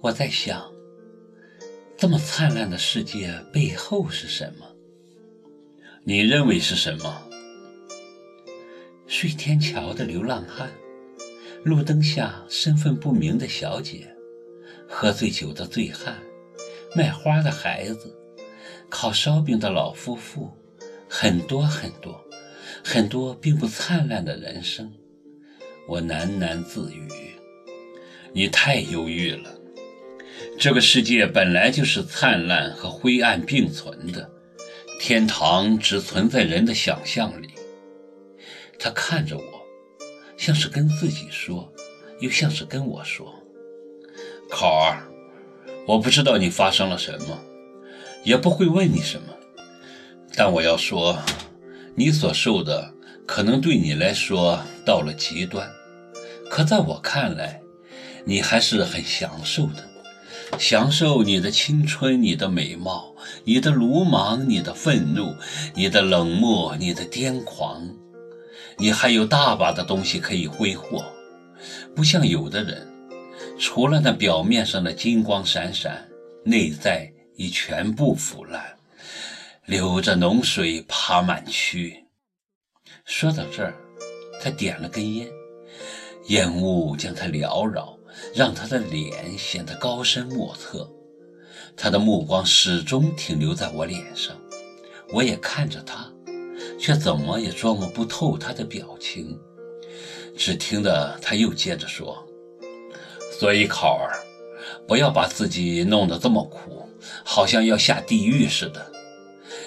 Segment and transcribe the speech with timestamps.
[0.00, 0.72] 我在想，
[1.96, 4.66] 这么灿烂的世界背后是什么？
[6.04, 7.28] 你认为是什么？
[9.06, 10.68] 睡天桥的流浪汉，
[11.62, 14.12] 路灯下身份不明的小姐，
[14.88, 16.20] 喝醉酒的醉汉，
[16.96, 18.12] 卖花的孩子，
[18.88, 20.50] 烤烧饼的老夫妇，
[21.08, 22.20] 很多很多
[22.82, 24.92] 很多并不灿烂的人生。
[25.86, 27.08] 我喃喃自语
[28.32, 29.58] ：“你太忧郁了。”
[30.58, 34.30] 这个世界本来就是灿烂和灰暗并存的，
[35.00, 37.48] 天堂只存在人的想象里。
[38.78, 39.42] 他看着我，
[40.36, 41.72] 像是跟自己说，
[42.20, 43.32] 又像是跟我说
[44.50, 45.08] ：“考儿，
[45.86, 47.40] 我不知道你发生了什么，
[48.24, 49.34] 也不会问你什么，
[50.34, 51.18] 但我要说，
[51.94, 52.94] 你所受的
[53.34, 55.66] 可能对你来说到了极端，
[56.50, 57.62] 可在我看来，
[58.26, 59.88] 你还是很享受的。”
[60.60, 65.34] 享受你的青春，你的美貌，你的鲁莽，你的愤怒，
[65.74, 67.88] 你的冷漠，你的癫狂，
[68.76, 71.02] 你还有大把的东西可以挥霍，
[71.96, 72.86] 不像有的人，
[73.58, 76.06] 除了那表面上的金光闪闪，
[76.44, 78.62] 内在已全部腐烂，
[79.64, 81.96] 流着脓水爬满蛆。
[83.04, 83.74] 说到这儿，
[84.40, 85.28] 他点了根烟，
[86.28, 87.98] 烟雾将他缭绕。
[88.34, 90.86] 让他的脸显得高深莫测，
[91.74, 94.36] 他的目光始终停留在我脸上，
[95.14, 96.12] 我也看着他，
[96.78, 99.40] 却怎么也琢磨不透他的表情。
[100.36, 102.22] 只听得他又接着说
[103.40, 104.12] ：“所以考儿，
[104.86, 106.86] 不要把自己弄得这么苦，
[107.24, 108.92] 好像要下地狱似的，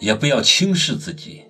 [0.00, 1.44] 也不要轻视自己，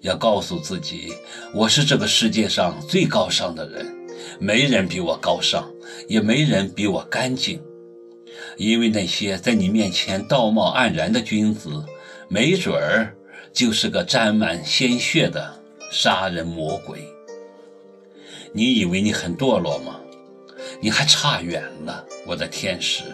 [0.00, 1.12] 要告诉自己，
[1.54, 3.86] 我是这个世界上最高尚的人。”
[4.38, 5.70] 没人比我高尚，
[6.08, 7.60] 也没人比我干净，
[8.56, 11.70] 因为那些在你面前道貌岸然的君子，
[12.28, 13.14] 没准儿
[13.52, 17.00] 就是个沾满鲜血的杀人魔鬼。
[18.52, 20.00] 你以为你很堕落吗？
[20.80, 23.04] 你还差远了，我的天使！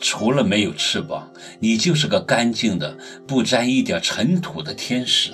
[0.00, 2.96] 除了没有翅膀，你就是个干净的、
[3.26, 5.32] 不沾一点尘土的天使。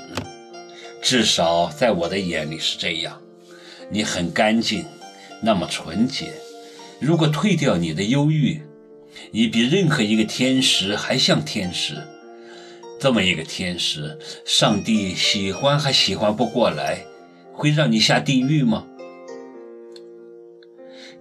[1.02, 3.20] 至少在我的眼里是这样。
[3.90, 4.84] 你很干净。
[5.42, 6.32] 那么纯洁，
[6.98, 8.62] 如果退掉你的忧郁，
[9.32, 12.02] 你比任何一个天使还像天使。
[12.98, 17.04] 这么一个天使，上帝喜欢还喜欢不过来，
[17.52, 18.86] 会让你下地狱吗？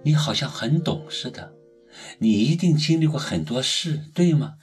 [0.02, 1.52] 你好像很懂似的，
[2.18, 4.54] 你一定经历过很多事，对吗？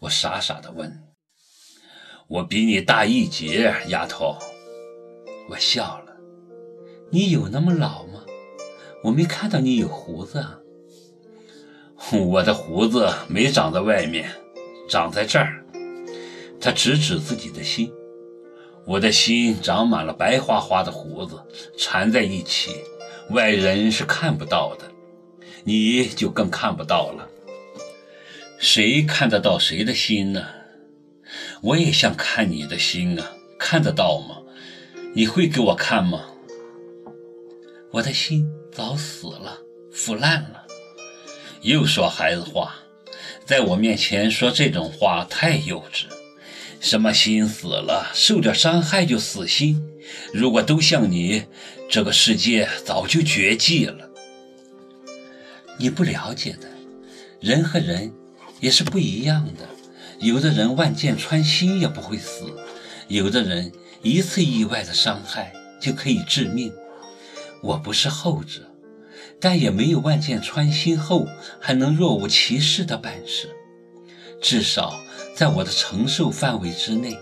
[0.00, 1.07] 我傻傻的问。
[2.28, 4.36] 我比你大一截，丫头。
[5.48, 6.12] 我笑了。
[7.10, 8.22] 你有那么老吗？
[9.02, 10.58] 我没看到你有胡子啊！
[12.12, 14.28] 我的胡子没长在外面，
[14.90, 15.64] 长在这儿。
[16.60, 17.90] 他指指自己的心，
[18.84, 21.42] 我的心长满了白花花的胡子，
[21.78, 22.72] 缠在一起，
[23.30, 24.84] 外人是看不到的，
[25.64, 27.26] 你就更看不到了。
[28.58, 30.44] 谁看得到谁的心呢？
[31.62, 34.38] 我也想看你的心啊，看得到吗？
[35.14, 36.26] 你会给我看吗？
[37.92, 38.48] 我的心。
[38.70, 39.58] 早死了，
[39.90, 40.64] 腐烂了，
[41.62, 42.76] 又说孩子话，
[43.44, 46.04] 在我面前说这种话太幼稚。
[46.80, 49.82] 什么心死了，受点伤害就死心？
[50.32, 51.46] 如果都像你，
[51.90, 54.10] 这个世界早就绝迹了。
[55.78, 56.68] 你不了解的，
[57.40, 58.12] 人和人
[58.60, 59.68] 也是不一样的。
[60.18, 62.52] 有的人万箭穿心也不会死，
[63.08, 66.72] 有的人一次意外的伤害就可以致命。
[67.62, 68.62] 我不是后者。
[69.40, 71.28] 但也没有万箭穿心后
[71.60, 73.48] 还能若无其事的本事，
[74.42, 75.00] 至少
[75.32, 77.16] 在我的承受范围之内，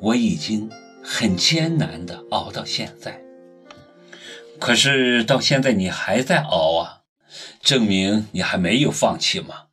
[0.00, 0.70] 我已经
[1.02, 3.20] 很艰难的熬到现在。
[4.58, 7.02] 可是到现在你还在熬啊，
[7.60, 9.64] 证明你还没有放弃吗？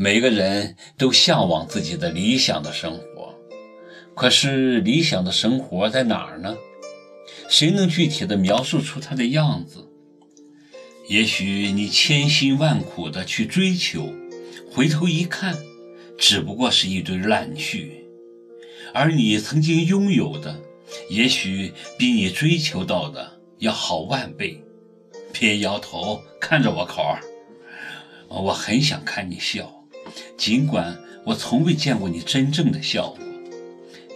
[0.00, 3.34] 每个人都向往自己的理想的生活，
[4.14, 6.56] 可是理想的生活在哪儿呢？
[7.48, 9.88] 谁能具体的描述出它的样子？
[11.08, 14.08] 也许你千辛万苦的去追求，
[14.70, 15.58] 回头一看，
[16.16, 17.88] 只不过是一堆烂絮；
[18.94, 20.60] 而你曾经拥有的，
[21.10, 24.62] 也许比你追求到的要好万倍。
[25.32, 27.20] 别摇头，看着我考儿，
[28.28, 29.77] 我很想看你笑，
[30.38, 33.18] 尽管我从未见过你真正的笑过。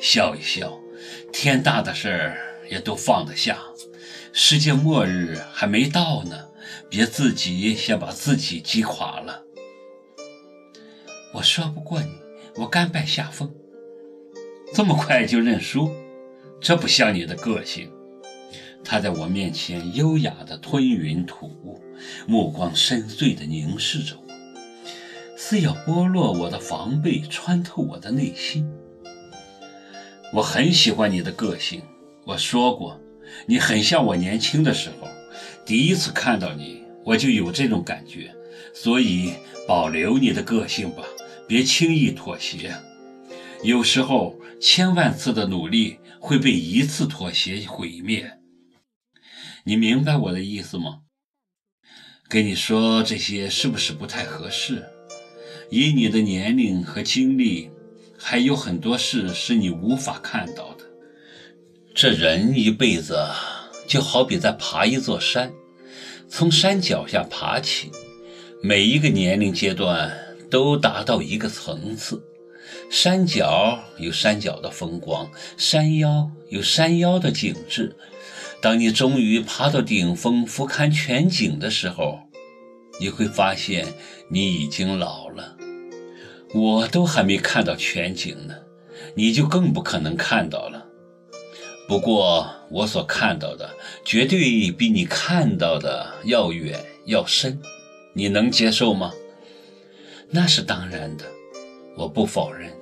[0.00, 0.78] 笑一笑，
[1.32, 2.38] 天大的事儿
[2.70, 3.58] 也都放得下，
[4.32, 6.46] 世界末日还没到呢。
[6.88, 9.42] 别自己先把自己击垮了。
[11.34, 12.12] 我说不过你，
[12.56, 13.52] 我甘拜下风。
[14.74, 15.90] 这么快就认输，
[16.60, 17.90] 这不像你的个性。
[18.84, 21.80] 他在我面前优雅地吞云吐雾，
[22.26, 24.21] 目光深邃地凝视着我，
[25.44, 28.64] 似要剥落我的防备，穿透我的内心。
[30.32, 31.82] 我很喜欢你的个性，
[32.24, 33.00] 我说过，
[33.46, 35.08] 你很像我年轻的时候。
[35.66, 38.32] 第一次看到你，我就有这种感觉，
[38.72, 39.32] 所以
[39.66, 41.02] 保留你的个性吧，
[41.48, 42.76] 别轻易妥协。
[43.64, 48.38] 有时候，千万次的努力会被一次妥协毁灭。
[49.64, 51.00] 你明白我的意思吗？
[52.28, 54.88] 跟你说这些是不是不太合适？
[55.74, 57.70] 以你的年龄和经历，
[58.18, 60.84] 还有很多事是你无法看到的。
[61.94, 63.26] 这人一辈子
[63.88, 65.50] 就好比在爬一座山，
[66.28, 67.90] 从山脚下爬起，
[68.62, 70.12] 每一个年龄阶段
[70.50, 72.22] 都达到一个层次。
[72.90, 75.26] 山脚有山脚的风光，
[75.56, 77.96] 山腰有山腰的景致。
[78.60, 82.18] 当你终于爬到顶峰，俯瞰全景的时候，
[83.00, 83.86] 你会发现
[84.28, 85.51] 你已经老了。
[86.54, 88.54] 我都还没看到全景呢，
[89.14, 90.86] 你就更不可能看到了。
[91.88, 93.70] 不过我所看到的，
[94.04, 97.60] 绝对比你看到的要远要深，
[98.14, 99.12] 你能接受吗？
[100.30, 101.24] 那是当然的，
[101.96, 102.72] 我不否认。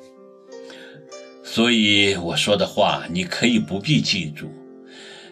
[1.42, 4.48] 所以我说的话，你可以不必记住。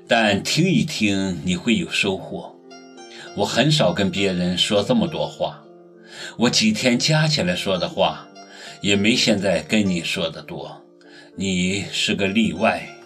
[0.09, 2.57] 但听一听，你会有收获。
[3.37, 5.63] 我很少跟别人说这么多话，
[6.39, 8.28] 我几天加起来说的话，
[8.81, 10.85] 也没现在跟你说的多。
[11.37, 12.98] 你是个例外。